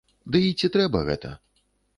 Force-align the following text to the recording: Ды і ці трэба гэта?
Ды 0.35 0.39
і 0.47 0.51
ці 0.61 0.71
трэба 0.77 1.05
гэта? 1.11 1.37